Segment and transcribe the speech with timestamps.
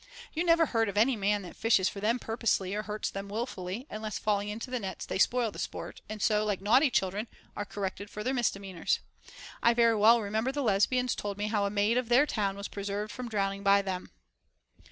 [0.33, 3.85] You never heard of any man that fishes for them purposely or hurts them wilfully,
[3.87, 7.65] unless falling into the nets they spoil the sport, and so, like naughty children, are
[7.65, 8.97] corrected for their misdemeanors.
[9.61, 12.67] I very well remember the Lesbians told me how a maid of their town was
[12.67, 14.09] preserved from drowning by them.